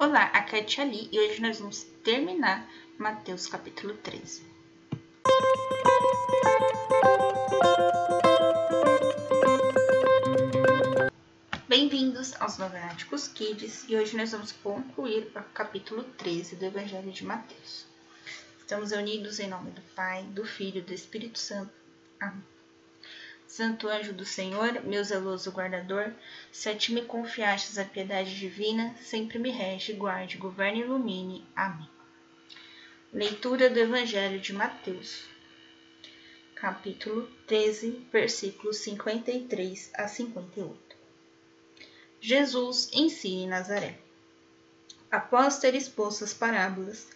[0.00, 2.66] Olá, aqui é a Tia Ali e hoje nós vamos terminar
[2.96, 4.42] Mateus capítulo 13.
[11.68, 17.22] Bem-vindos aos Novenáticos Kids e hoje nós vamos concluir o capítulo 13 do Evangelho de
[17.22, 17.84] Mateus.
[18.58, 21.74] Estamos unidos em nome do Pai, do Filho e do Espírito Santo.
[22.18, 22.42] Amém.
[23.50, 26.14] Santo anjo do Senhor, meu zeloso guardador,
[26.52, 31.44] se a ti me confiastes a piedade divina, sempre me rege, guarde, governe e ilumine.
[31.56, 31.90] Amém.
[33.12, 35.24] Leitura do Evangelho de Mateus,
[36.54, 40.96] capítulo 13, versículos 53 a 58.
[42.20, 43.98] Jesus ensina em Nazaré.
[45.10, 47.08] Após ter exposto as parábolas,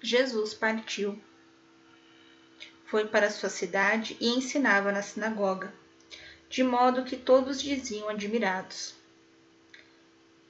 [0.00, 1.22] Jesus partiu,
[2.86, 5.81] foi para sua cidade e ensinava na sinagoga
[6.52, 8.94] de modo que todos diziam admirados: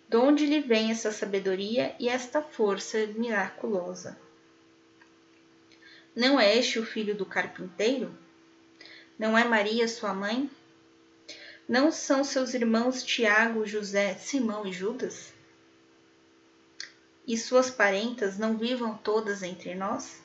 [0.08, 4.18] De onde lhe vem essa sabedoria e esta força miraculosa?
[6.12, 8.12] Não é este o filho do carpinteiro?
[9.16, 10.50] Não é Maria sua mãe?
[11.68, 15.32] Não são seus irmãos Tiago, José, Simão e Judas?
[17.24, 20.20] E suas parentas não vivam todas entre nós?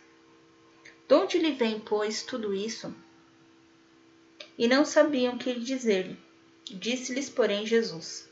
[1.08, 2.92] De onde lhe vem, pois, tudo isso?
[4.58, 6.18] E não sabiam que dizer-lhe.
[6.66, 8.28] Disse-lhes, porém, Jesus: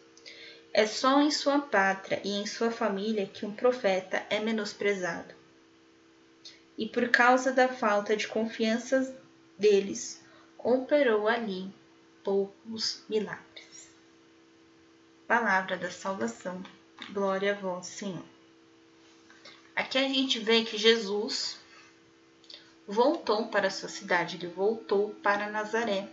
[0.74, 5.34] É só em sua pátria e em sua família que um profeta é menosprezado.
[6.78, 9.16] E por causa da falta de confiança
[9.58, 10.22] deles,
[10.58, 11.72] operou ali
[12.24, 13.90] poucos milagres.
[15.28, 16.62] Palavra da salvação.
[17.12, 18.26] Glória a vós, Senhor.
[19.76, 21.60] Aqui a gente vê que Jesus
[22.88, 26.08] voltou para a sua cidade, ele voltou para Nazaré,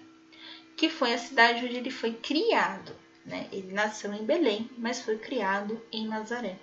[0.76, 2.94] que foi a cidade onde ele foi criado.
[3.24, 3.48] Né?
[3.52, 6.58] Ele nasceu em Belém, mas foi criado em Nazaré.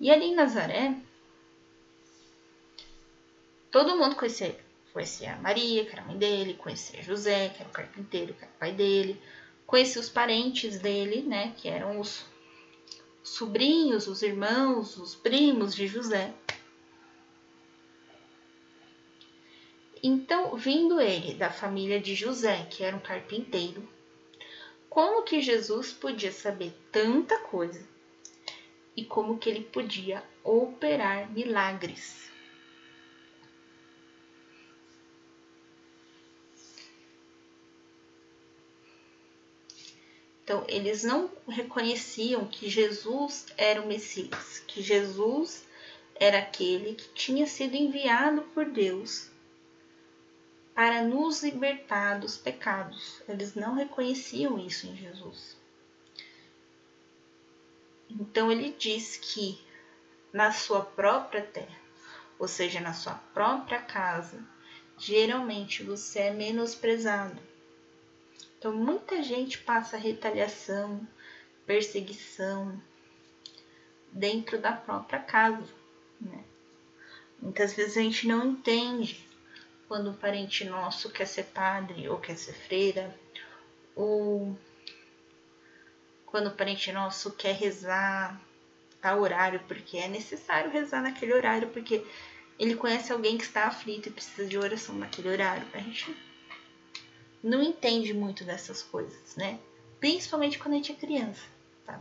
[0.00, 0.94] E ali em Nazaré,
[3.70, 4.68] todo mundo conhecia ele.
[4.92, 8.52] Conhecia Maria, que era a mãe dele, conhecia José, que era o carpinteiro, que era
[8.52, 9.20] o pai dele,
[9.66, 12.24] conhecia os parentes dele, né, que eram os
[13.22, 16.32] sobrinhos, os irmãos, os primos de José.
[20.02, 23.88] Então, vindo ele da família de José, que era um carpinteiro,
[24.88, 27.84] como que Jesus podia saber tanta coisa
[28.96, 32.30] e como que ele podia operar milagres?
[40.44, 45.66] Então, eles não reconheciam que Jesus era o Messias, que Jesus
[46.14, 49.30] era aquele que tinha sido enviado por Deus
[50.78, 53.20] para nos libertar dos pecados.
[53.28, 55.56] Eles não reconheciam isso em Jesus.
[58.08, 59.60] Então ele diz que
[60.32, 61.80] na sua própria terra,
[62.38, 64.40] ou seja, na sua própria casa,
[64.96, 67.42] geralmente você é menosprezado.
[68.56, 71.04] Então muita gente passa retaliação,
[71.66, 72.80] perseguição
[74.12, 75.74] dentro da própria casa.
[76.20, 76.44] Né?
[77.42, 79.27] Muitas vezes a gente não entende
[79.88, 83.18] quando um parente nosso quer ser padre ou quer ser freira,
[83.96, 84.56] ou
[86.26, 88.38] quando o parente nosso quer rezar
[89.02, 92.04] a horário, porque é necessário rezar naquele horário, porque
[92.58, 95.66] ele conhece alguém que está aflito e precisa de oração naquele horário.
[95.72, 96.14] A gente
[97.42, 99.58] não entende muito dessas coisas, né?
[99.98, 101.42] Principalmente quando a gente é criança.
[101.86, 102.00] Tá?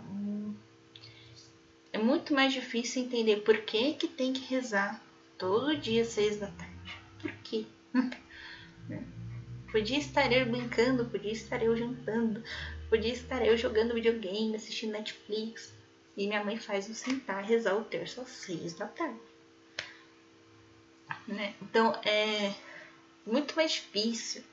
[1.94, 5.02] É muito mais difícil entender por que, que tem que rezar
[5.38, 7.02] todo dia, seis da tarde.
[7.22, 7.66] Por quê?
[9.72, 12.44] podia estar eu brincando, podia estar eu jantando,
[12.90, 15.74] podia estar eu jogando videogame, assistindo Netflix.
[16.16, 19.20] E minha mãe faz eu sentar rezar o terço às seis da tarde.
[21.28, 21.54] Né?
[21.62, 22.54] Então é
[23.26, 24.44] muito mais difícil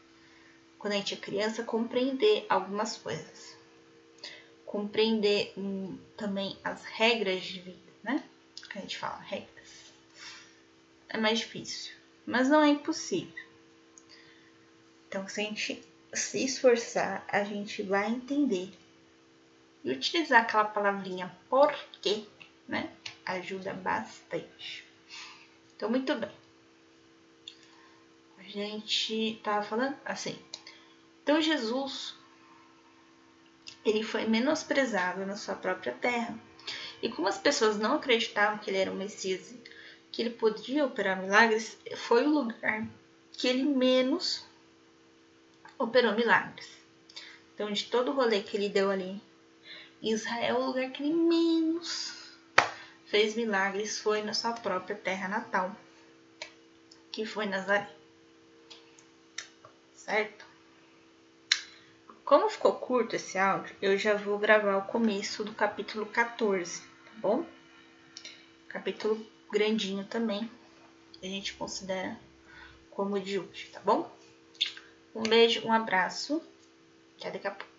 [0.79, 3.57] quando a gente é criança compreender algumas coisas.
[4.67, 8.23] Compreender hum, também as regras de vida, né?
[8.71, 9.93] Que a gente fala, regras.
[11.09, 11.95] É mais difícil
[12.27, 13.45] mas não é impossível.
[15.09, 18.73] Então, se a gente se esforçar, a gente vai entender.
[19.85, 22.25] E utilizar aquela palavrinha porquê,
[22.67, 22.91] né?
[23.27, 24.85] Ajuda bastante.
[25.77, 26.31] Então, muito bem.
[28.39, 30.39] A gente tava falando assim.
[31.23, 32.15] Então, Jesus,
[33.85, 36.39] ele foi menosprezado na sua própria terra.
[37.03, 39.55] E como as pessoas não acreditavam que ele era o Messias
[40.15, 42.87] que ele podia operar milagres, foi o lugar
[43.33, 44.47] que ele menos
[45.77, 46.69] operou milagres.
[47.53, 49.21] Então, de todo o rolê que ele deu ali,
[50.01, 52.15] Israel é o lugar que ele menos
[53.07, 55.75] fez milagres foi na sua própria terra natal,
[57.11, 57.91] que foi Nazaré.
[59.97, 60.45] Certo?
[62.25, 67.13] Como ficou curto esse áudio, eu já vou gravar o começo do capítulo 14, tá
[67.17, 67.45] bom?
[68.69, 70.51] Capítulo grandinho também,
[71.23, 72.19] a gente considera
[72.91, 74.11] como de hoje, tá bom?
[75.15, 76.43] Um beijo, um abraço,
[77.19, 77.74] até daqui a pouco.